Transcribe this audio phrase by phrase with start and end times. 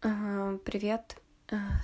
[0.00, 1.20] Привет.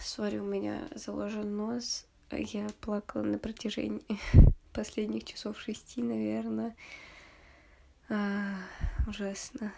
[0.01, 2.07] Сори, у меня заложен нос.
[2.31, 4.19] Я плакала на протяжении
[4.73, 6.75] последних часов шести, наверное.
[8.09, 8.55] А,
[9.07, 9.71] ужасно.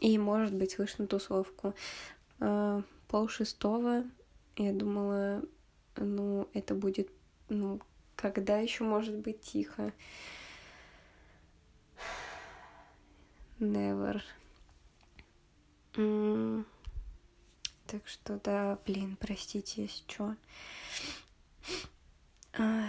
[0.00, 1.74] И, может быть, слышно тусовку.
[2.40, 4.02] А, пол шестого.
[4.56, 5.44] Я думала,
[5.94, 7.08] ну, это будет,
[7.48, 7.80] ну,
[8.16, 9.92] когда еще может быть тихо?
[13.60, 14.20] Never.
[15.94, 16.64] Mm.
[17.92, 20.34] Так что, да, блин, простите, если что.
[22.54, 22.86] А...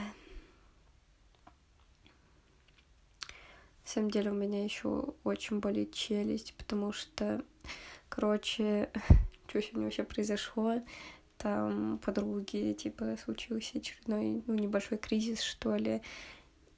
[3.81, 7.43] На самом деле у меня еще очень болит челюсть, потому что,
[8.07, 8.89] короче,
[9.49, 10.81] что сегодня вообще произошло?
[11.37, 16.01] Там подруги, типа, случился очередной, ну, небольшой кризис, что ли.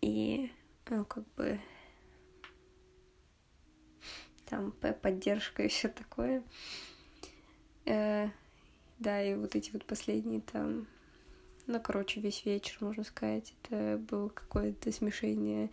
[0.01, 0.51] И,
[0.89, 1.59] ну, как бы,
[4.47, 6.41] там поддержка и все такое.
[7.85, 8.29] Э,
[8.99, 10.87] да, и вот эти вот последние там,
[11.67, 15.69] ну, короче, весь вечер, можно сказать, это было какое-то смешение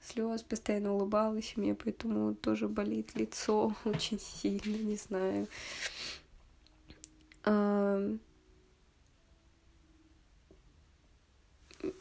[0.00, 5.48] слез, постоянно улыбалась, мне поэтому тоже болит лицо очень сильно, не знаю.
[7.44, 8.16] А...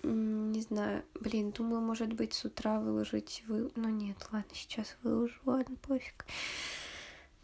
[0.03, 3.71] Не знаю, блин, думаю, может быть, с утра выложить вы...
[3.75, 6.25] Ну нет, ладно, сейчас выложу, ладно, пофиг.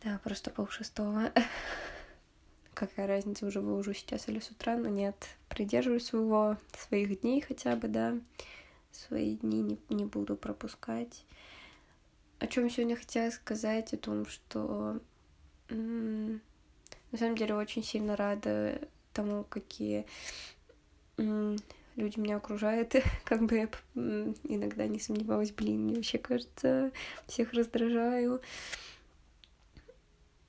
[0.04, 1.32] Да, просто пол шестого.
[2.74, 5.16] Какая разница, уже выложу сейчас или с утра, но нет.
[5.50, 8.18] Придерживаюсь своего, своих дней хотя бы, да.
[8.92, 11.26] Свои дни не, не буду пропускать.
[12.40, 15.00] О чем сегодня хотела сказать, о том, что
[15.70, 18.82] на самом деле очень сильно рада
[19.14, 20.06] тому, какие
[21.18, 23.70] люди меня окружают, как бы я
[24.44, 26.92] иногда не сомневалась, блин, мне вообще кажется,
[27.28, 28.42] всех раздражаю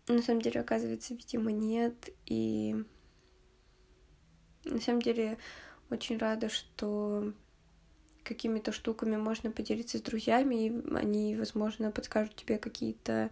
[0.06, 2.10] на самом деле, оказывается, видимо, нет.
[2.27, 2.77] И
[4.64, 5.38] на самом деле
[5.91, 7.33] очень рада, что
[8.22, 13.30] какими-то штуками можно поделиться с друзьями, и они, возможно, подскажут тебе какие-то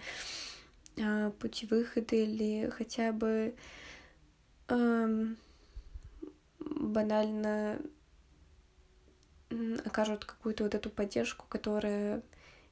[1.00, 3.54] а, пути выхода или хотя бы
[4.68, 5.36] эм,
[6.58, 7.80] банально
[9.84, 12.22] окажут какую-то вот эту поддержку, которая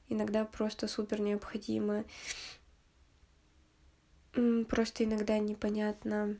[0.09, 2.05] иногда просто супер необходима.
[4.33, 6.37] Просто иногда непонятно,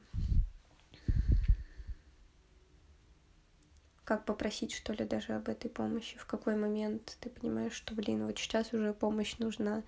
[4.06, 8.25] как попросить, что ли, даже об этой помощи, в какой момент ты понимаешь, что, блин,
[8.25, 9.84] вот сейчас уже помощь нужна,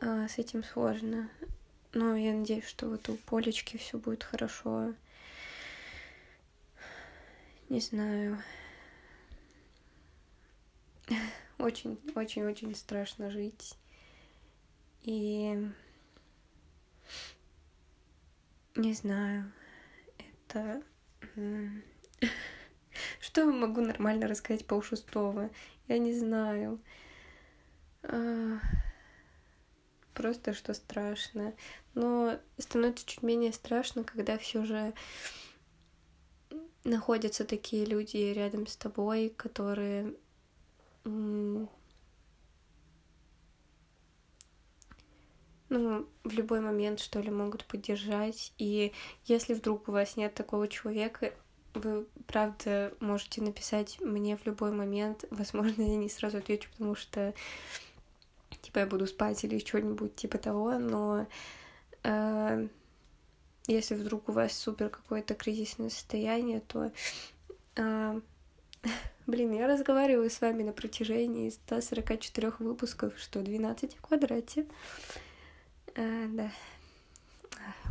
[0.00, 1.28] а, с этим сложно.
[1.92, 4.94] Но я надеюсь, что вот у Полечки все будет хорошо.
[7.68, 8.42] Не знаю.
[11.58, 13.74] Очень, очень, очень страшно жить.
[15.02, 15.68] И
[18.78, 19.52] не знаю,
[20.18, 20.82] это...
[23.20, 25.50] Что я могу нормально рассказать по шестого?
[25.86, 26.80] Я не знаю.
[28.02, 28.58] А,
[30.14, 31.54] просто что страшно.
[31.94, 34.94] Но становится чуть менее страшно, когда все же
[36.84, 40.14] находятся такие люди рядом с тобой, которые
[45.68, 48.52] ну, в любой момент, что ли, могут поддержать.
[48.58, 48.92] И
[49.24, 51.32] если вдруг у вас нет такого человека,
[51.74, 55.24] вы, правда, можете написать мне в любой момент.
[55.30, 57.34] Возможно, я не сразу отвечу, потому что,
[58.62, 61.26] типа, я буду спать или что-нибудь типа того, но
[62.04, 62.68] э,
[63.66, 66.92] если вдруг у вас супер какое-то кризисное состояние, то...
[67.76, 68.20] Э,
[69.26, 74.66] Блин, я разговариваю с вами на протяжении 144 выпусков, что 12 в квадрате.
[76.00, 76.52] А, да.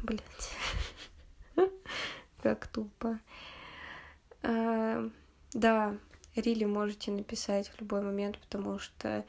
[0.02, 0.54] Блять.
[2.42, 3.20] Как тупо.
[4.44, 5.10] А,
[5.52, 5.98] да,
[6.34, 9.26] Рили можете написать в любой момент, потому что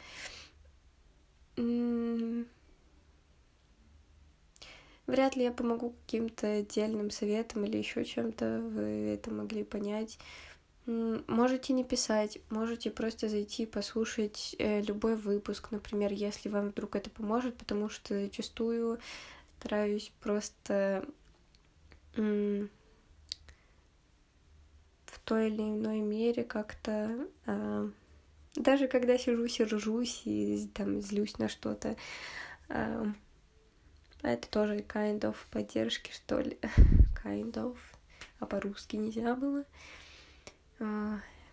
[5.08, 10.20] вряд ли я помогу каким-то отдельным советом или еще чем-то, вы это могли понять.
[10.88, 17.10] Можете не писать, можете просто зайти послушать э, любой выпуск, например, если вам вдруг это
[17.10, 18.98] поможет, потому что зачастую
[19.58, 21.04] стараюсь просто
[22.14, 22.68] в
[25.26, 27.90] той или иной мере как-то э,
[28.54, 31.96] даже когда сижу, сержусь и там злюсь на что-то,
[32.70, 33.04] э,
[34.22, 36.58] это тоже kind of поддержки, что ли,
[37.22, 37.76] kind of,
[38.40, 39.60] а по-русски нельзя было.
[39.60, 40.07] А,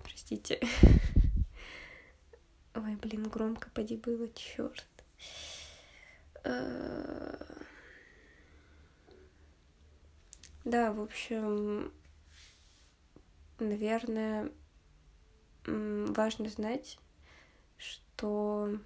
[0.03, 0.59] простите.
[2.75, 4.85] Ой, блин, громко поди было, черт.
[6.43, 7.65] А...
[10.65, 11.93] Да, в общем,
[13.59, 14.51] наверное,
[15.65, 16.97] важно знать,
[17.77, 18.77] что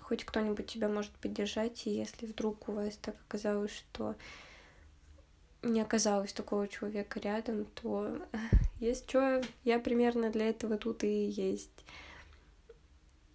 [0.00, 4.16] хоть кто-нибудь тебя может поддержать, и если вдруг у вас так оказалось, что
[5.62, 8.18] не оказалось такого человека рядом, то
[8.80, 11.84] есть что, я примерно для этого тут и есть.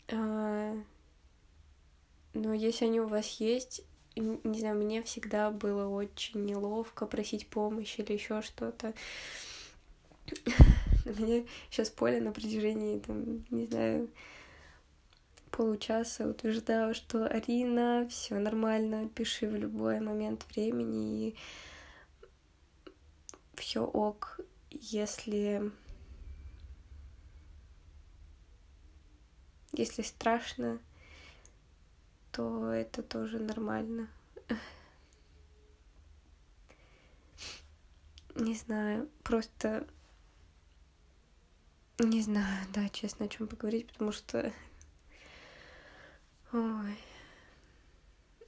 [0.09, 0.75] А,
[2.33, 3.83] но если они у вас есть,
[4.15, 8.94] не знаю, мне всегда было очень неловко просить помощи или еще что-то.
[11.06, 14.09] Мне сейчас Поля на протяжении, там, не знаю,
[15.51, 21.35] получаса утверждала, что Арина, все нормально, пиши в любой момент времени, и
[23.57, 24.39] все ок,
[24.71, 25.71] если
[29.74, 30.80] если страшно,
[32.31, 34.07] то это тоже нормально.
[38.36, 39.86] Не знаю, просто
[42.00, 44.54] не знаю, да, честно, о чем поговорить, потому что
[46.54, 46.98] Ой.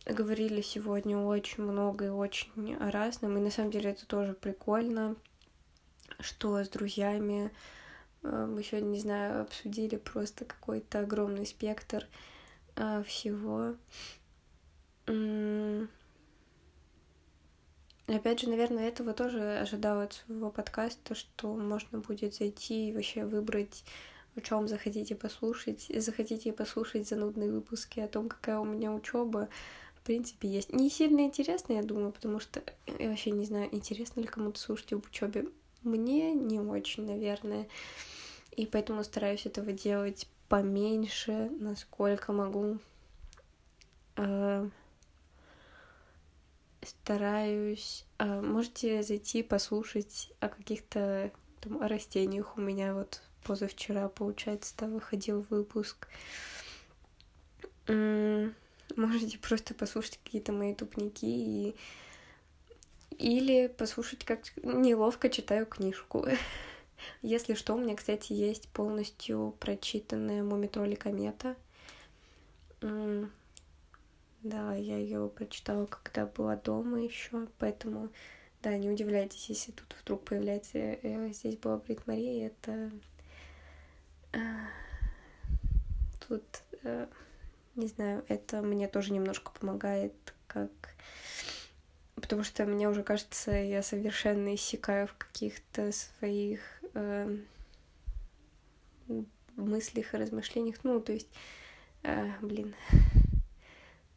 [0.10, 5.16] Говорили сегодня очень много и очень о разном, и на самом деле это тоже прикольно,
[6.20, 7.52] что с друзьями
[8.24, 12.08] э, мы сегодня, не знаю, обсудили просто какой-то огромный спектр
[12.76, 13.76] э, всего.
[18.08, 23.26] Опять же, наверное, этого тоже ожидала от своего подкаста, что можно будет зайти и вообще
[23.26, 23.84] выбрать
[24.36, 25.86] о чем захотите послушать.
[25.94, 29.50] Захотите послушать занудные выпуски о том, какая у меня учеба,
[30.10, 30.74] принципе, есть.
[30.74, 32.64] Не сильно интересно, я думаю, потому что
[32.98, 35.46] я вообще не знаю, интересно ли кому-то слушать об учебе.
[35.84, 37.68] Мне не очень, наверное.
[38.58, 42.80] И поэтому стараюсь этого делать поменьше, насколько могу.
[44.16, 44.68] А,
[46.82, 48.04] стараюсь.
[48.18, 54.88] А, можете зайти послушать о каких-то там о растениях у меня вот позавчера, получается, да,
[54.88, 56.08] выходил выпуск.
[58.96, 61.76] Можете просто послушать какие-то мои тупники и
[63.18, 66.26] или послушать, как неловко читаю книжку.
[67.22, 71.56] Если что, у меня, кстати, есть полностью прочитанная Мумитроли комета.
[72.82, 78.10] Да, я ее прочитала, когда была дома еще, поэтому,
[78.64, 82.90] да, не удивляйтесь, если тут вдруг появляется э, здесь была Брит Мария, это
[86.28, 86.44] Тут,
[86.84, 87.08] э,
[87.76, 90.14] не знаю, это мне тоже немножко помогает,
[90.48, 90.72] как...
[92.16, 96.60] Потому что мне уже кажется, я совершенно иссякаю в каких-то своих
[96.94, 97.38] э,
[99.56, 100.84] мыслях и размышлениях.
[100.84, 101.30] Ну, то есть,
[102.04, 102.76] э, блин,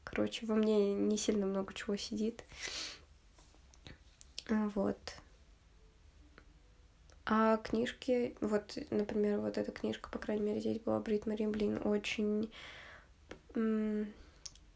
[0.04, 2.44] короче, во мне не сильно много чего сидит.
[4.48, 4.98] Вот.
[7.24, 11.80] А книжки, вот, например, вот эта книжка, по крайней мере, здесь была Брит Мари, блин,
[11.84, 12.50] очень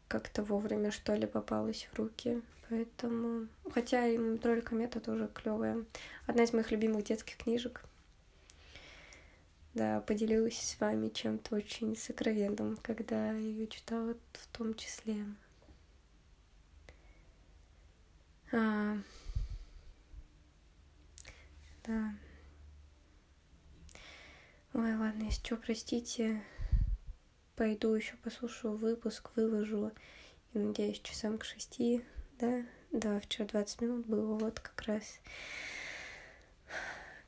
[0.07, 2.41] как-то вовремя, что ли, попалась в руки.
[2.69, 3.47] Поэтому...
[3.71, 5.85] Хотя и Тролль Комета тоже клевая.
[6.25, 7.83] Одна из моих любимых детских книжек.
[9.73, 15.23] Да, поделилась с вами чем-то очень сокровенным, когда ее читала в том числе.
[18.51, 18.97] А...
[21.85, 22.13] Да.
[24.73, 26.43] Ой, ладно, если что, простите.
[27.57, 29.91] Пойду еще послушаю выпуск, выложу.
[30.53, 32.03] И надеюсь, часам к шести,
[32.39, 32.63] да?
[32.91, 35.03] Да, вчера 20 минут было, вот как раз.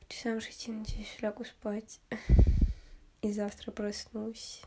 [0.06, 2.00] Часам шести, надеюсь, лягу спать.
[3.22, 4.62] И завтра проснусь.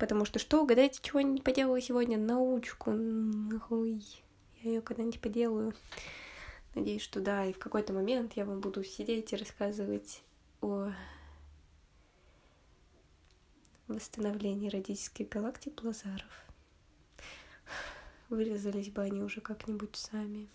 [0.00, 2.18] Потому что что, угадайте, чего я не поделаю сегодня?
[2.18, 2.90] Научку.
[2.90, 4.02] Нахуй.
[4.62, 5.74] Я ее когда-нибудь поделаю.
[6.74, 10.22] Надеюсь, что да, и в какой-то момент я вам буду сидеть и рассказывать
[10.60, 10.90] о
[13.94, 16.44] восстановление родительских галактик Лазаров.
[18.28, 20.48] Вырезались бы они уже как-нибудь сами.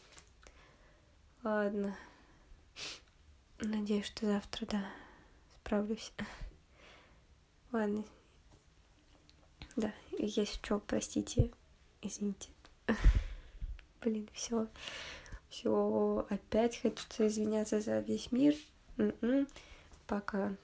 [1.43, 1.95] Ладно.
[3.59, 4.85] Надеюсь, что завтра, да,
[5.61, 6.11] справлюсь.
[7.71, 8.03] Ладно.
[9.75, 11.51] Да, если что, простите,
[12.01, 12.49] извините.
[14.01, 14.67] Блин, все.
[15.49, 18.55] Все, опять хочу извиняться за весь мир.
[18.97, 19.47] М-м.
[20.07, 20.55] Пока.